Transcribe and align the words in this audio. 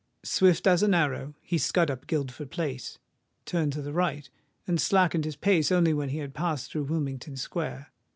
Swift 0.25 0.65
as 0.65 0.81
an 0.81 0.95
arrow 0.95 1.35
he 1.43 1.59
scud 1.59 1.91
up 1.91 2.07
Guildford 2.07 2.49
Place—turned 2.49 3.71
to 3.73 3.83
the 3.83 3.93
right—and 3.93 4.81
slackened 4.81 5.25
his 5.25 5.35
pace 5.35 5.71
only 5.71 5.93
when 5.93 6.09
he 6.09 6.17
had 6.17 6.33
passed 6.33 6.71
through 6.71 6.85
Wilmington 6.85 7.35
Square. 7.37 7.91